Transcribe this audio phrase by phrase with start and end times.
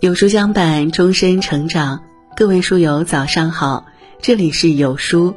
[0.00, 2.04] 有书相伴，终身成长。
[2.34, 3.84] 各位书友，早上好，
[4.22, 5.34] 这里是有书，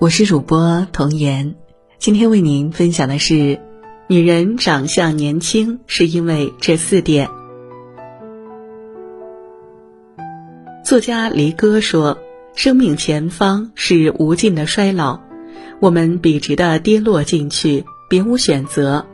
[0.00, 1.56] 我是主播童言。
[1.98, 3.60] 今天为您分享的是：
[4.06, 7.28] 女人长相年轻是因为这四点。
[10.82, 12.16] 作家离歌说
[12.56, 15.20] ：“生命前方是无尽的衰老，
[15.80, 19.04] 我们笔直的跌落进去，别无选择。”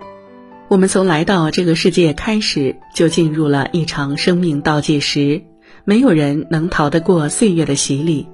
[0.68, 5.42] 我们从来到这个世界开始，就进入了一场生命倒计时，
[5.84, 8.28] 没有人能逃得过岁月的洗礼，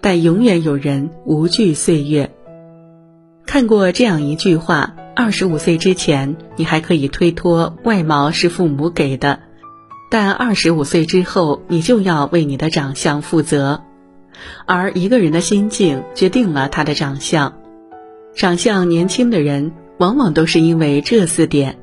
[0.00, 2.30] 但永远有人无惧岁月。
[3.44, 9.40] 看过这样一句话：二十五岁之前，你还可以推脱外貌是父母给的，
[10.08, 13.82] 但二十五岁之后，你就要为你的长相负责。
[14.66, 17.58] 而一个人的心境决定了他的长相，
[18.36, 19.72] 长相年轻的人。
[20.02, 21.78] 往往都是因为这四点：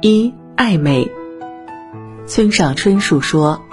[0.00, 1.10] 一爱美。
[2.24, 3.64] 村上春树说：“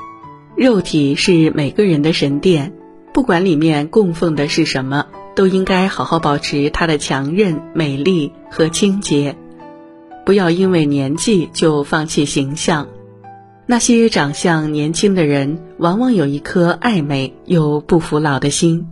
[0.58, 2.74] 肉体是每个人的神殿，
[3.14, 9.36] 不管里面供奉的是什么，都应该好好保持它的强韧、美丽和清洁，
[10.26, 12.88] 不要因为年纪就放弃形象。
[13.68, 18.88] 那些长相年轻的人，往往有一颗爱美又不服老的心。”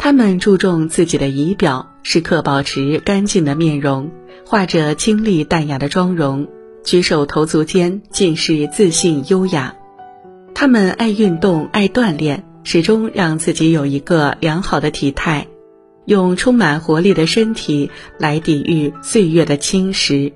[0.00, 4.10] 他们注重自己的仪表，时刻保持干净的面容，
[4.46, 6.48] 画着清丽淡雅的妆容，
[6.82, 9.74] 举手投足间尽是自信优雅。
[10.54, 15.46] 他们爱运动，爱锻炼，始终让自己有一个良好的体态，
[16.04, 20.32] 用充满活力的身体来抵御岁月的侵蚀。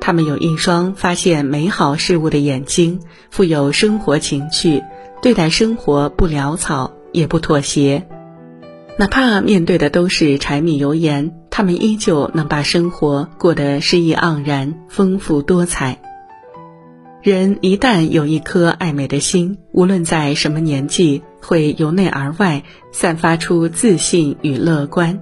[0.00, 3.00] 他们有一双发现美好事物的眼睛，
[3.30, 4.82] 富有生活情趣，
[5.22, 8.06] 对待生活不潦草，也不妥协。
[8.96, 16.00] 哪怕面对的都是柴米油盐，他们依旧能把生活过得诗意盎然、丰富多彩。
[17.20, 22.62] 人一旦有一颗爱美的心，无论在什么年纪，会由内而外
[22.92, 25.20] 散发出自信与乐观，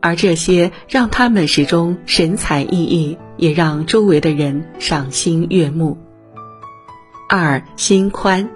[0.00, 5.98] 而这些让他们始终神采奕奕，也让周围的人赏心悦目。
[7.28, 8.48] 二心宽，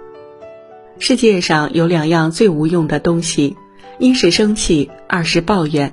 [0.98, 3.54] 世界上有两样最无用的东西。
[3.99, 5.93] 一是生气，二是抱怨。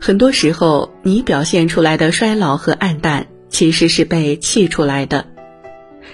[0.00, 5.26] 很多时候，你表现出来的衰老和暗淡，其实是被气出来的。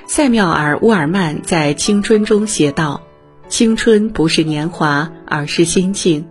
[0.07, 3.03] 塞缪尔·乌尔曼在《青春》中写道
[3.49, 6.27] ：“青春不是年华，而是心境。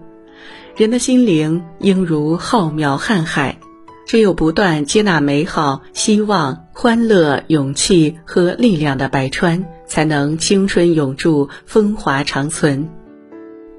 [0.75, 3.59] 人的心灵应如浩渺瀚海，
[4.07, 12.89] 只有不断接纳美好、希望、欢乐、勇气和力量的百川，才能青春永驻，风华长存。”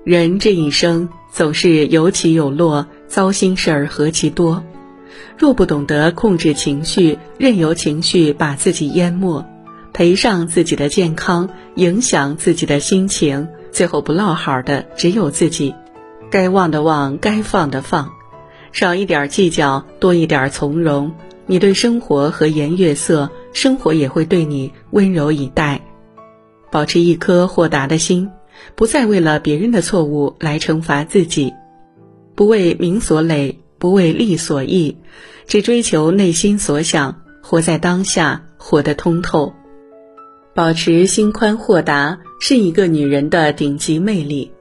[0.04, 4.62] 人这一生总是有起有落，糟心事儿何其多。
[5.38, 9.42] 若不懂得控制情绪，任由情绪把自己淹没，
[9.94, 15.74] 赔上自己的健康，影响自己的心情，最后不落好的只有自己。
[16.30, 18.10] 该忘的忘，该放的放，
[18.72, 21.14] 少一点计较，多一点从容。
[21.46, 25.80] 你对生活和颜悦色，生活也会对你温柔以待。
[26.70, 28.30] 保持一颗豁达的心。
[28.74, 31.52] 不再为了别人的错误来惩罚自己，
[32.34, 34.96] 不为名所累，不为利所役，
[35.46, 39.52] 只追求内心所想，活在当下，活得通透。
[40.54, 44.52] 保持心宽豁达是一个女人的顶级魅力。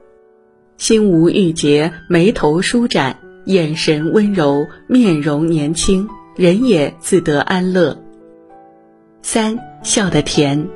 [0.78, 7.98] 心无郁结，眉头舒展，眼神温柔，面容年轻，人也自得安乐。
[9.22, 10.68] 三笑得甜。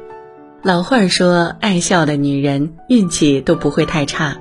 [0.67, 4.38] 老话说：“爱笑的女人运气都不会太差。”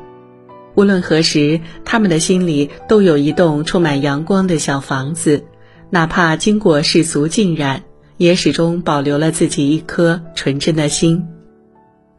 [0.74, 5.44] 无论何时，她们的心里都有一栋充满阳光的小房子，
[5.88, 7.84] 哪怕经过世俗浸染，
[8.16, 11.28] 也始终保留了自己一颗纯真的心。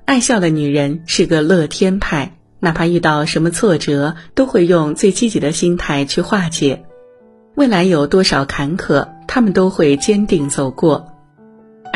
[0.06, 6.85] 爱笑的女人是个乐天派，哪怕遇到什么挫折，都会用最积极的心态去化解。
[7.55, 11.08] 未来有多少坎坷，她们都会坚定走过。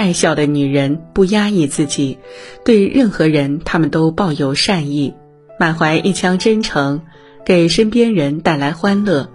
[0.01, 2.17] 爱笑的女人不压抑自己，
[2.65, 5.13] 对任何人她们都抱有善意，
[5.59, 7.03] 满怀一腔真诚，
[7.45, 9.29] 给身边人带来欢乐。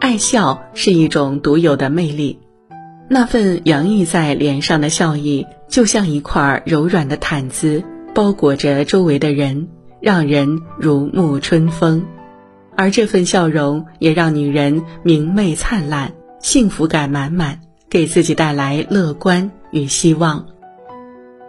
[0.00, 2.38] 爱笑是一种独有的魅力，
[3.10, 7.82] 那份洋溢在脸上的笑意，就像一块柔软的毯子，
[8.14, 9.66] 包裹着周围的人，
[10.00, 12.04] 让人如沐春风。
[12.76, 17.58] 而这份笑容也让女人明媚灿烂，幸福感满满，
[17.90, 19.50] 给自己带来乐观。
[19.70, 20.46] 与希望，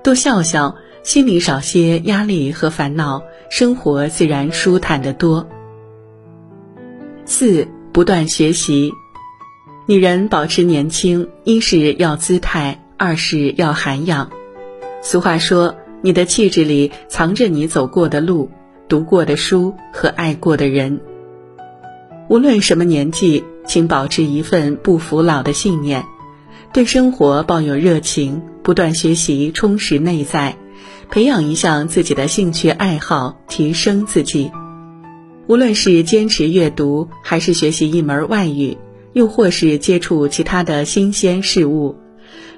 [0.03, 5.47] 多笑笑，心里少些压力和烦恼，生活自然舒坦得多。
[7.25, 8.91] 四，不断学习，
[9.85, 14.29] 女人保持年轻，一是要姿态，二是要涵养。
[15.01, 18.49] 俗话说，你的气质里藏着你走过的路、
[18.87, 20.99] 读过的书和爱过的人。
[22.29, 26.03] 无论什么年纪，请保持一份不服老的信念，
[26.71, 30.55] 对生活抱有热情，不断学习，充实内在，
[31.09, 34.51] 培养一项自己的兴趣爱好，提升自己。
[35.47, 38.77] 无论是坚持阅读，还是学习一门外语，
[39.13, 41.95] 又或是接触其他的新鲜事物，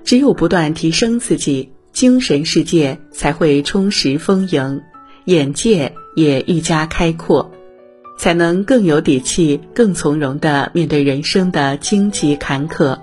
[0.03, 1.71] 只有不断提升自己。
[1.93, 4.81] 精神世界才会充实丰盈，
[5.25, 7.51] 眼界也愈加开阔，
[8.17, 12.97] 才能更有底气、更从容地面对人生的荆棘坎坷。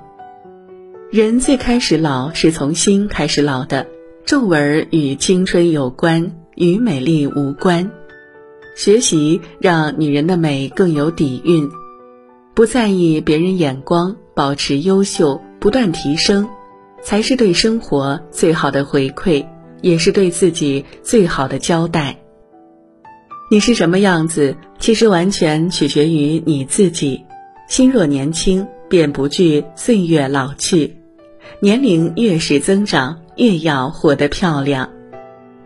[1.10, 3.87] 人最开始老，是从心开始老的。
[4.26, 7.90] 皱纹与青春有关，与美丽无关。
[8.76, 11.66] 学习让女人的美更有底蕴，
[12.52, 16.46] 不在意别人眼光，保持优秀，不断提升。
[17.02, 19.46] 才是对生活最好的回馈，
[19.81, 22.19] 也是对自己最好的交代。
[23.50, 27.25] 你是什么样子，其实完全取决于你自己。
[27.66, 30.97] 心若年轻，便不惧岁月老去。
[31.60, 34.90] 年龄越是增长，越要活得漂亮。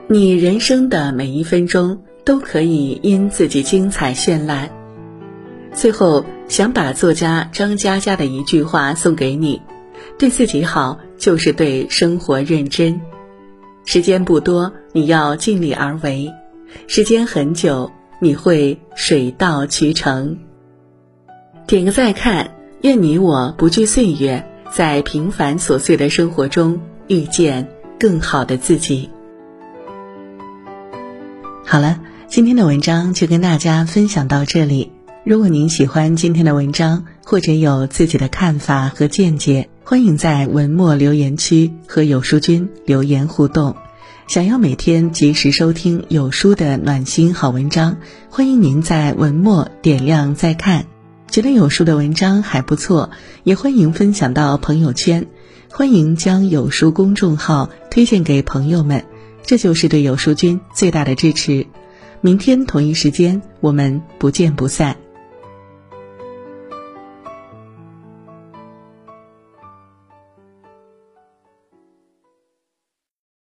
[0.08, 4.70] 你人生的每一分钟都可以因自己精彩绚烂。
[5.72, 9.60] 最后，想把作家张嘉佳的一句话送给你：
[10.18, 10.98] 对自己好。
[11.18, 13.00] 就是对生活认真，
[13.84, 16.32] 时间不多，你要尽力而为；
[16.88, 20.36] 时间很久，你会水到渠成。
[21.64, 24.44] 点个再看，愿你我不惧岁月，
[24.74, 27.68] 在平凡琐碎的生活中遇见
[28.00, 29.10] 更好的自己。
[31.62, 34.90] 好了，今天的文章就跟大家分享到这里。
[35.24, 43.76] 如果您喜欢今天的文章，或者有自己的看法和见解，欢迎在文末留言区和有书君留言互动。
[44.26, 47.98] 想要每天及时收听有书的暖心好文章，
[48.30, 50.86] 欢迎您在文末点亮再看。
[51.32, 53.08] 觉得有书的文章还不错，
[53.42, 55.28] 也欢迎分享到朋友圈。
[55.70, 59.06] 欢迎将有书公众号推荐给朋友们，
[59.42, 61.66] 这就是对有书君最大的支持。
[62.20, 65.01] 明天同一时间，我们不见不散。